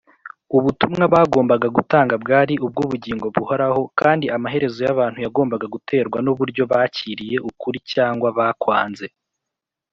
[0.57, 8.27] ubutumwa bagombaga gutanga bwari ubw’ubugingo buhoraho, kandi amaherezo y’abantu yagombaga guterwa n’uburyo bakiriye ukuri cyangwa
[8.37, 9.05] bakwanze